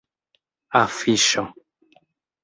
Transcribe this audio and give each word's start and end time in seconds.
afiŝo 0.79 1.43